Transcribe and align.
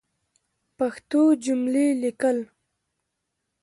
پښتو 0.77 1.21
جملی 1.43 1.87
لیکل 2.01 2.37